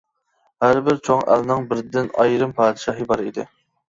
ھەربىر 0.63 0.95
چوڭ 1.07 1.19
ئەلنىڭ 1.33 1.67
بىردىن 1.73 2.09
ئايرىم 2.23 2.57
پادىشاھى 2.61 3.07
بار 3.13 3.23
ئىدى. 3.27 3.47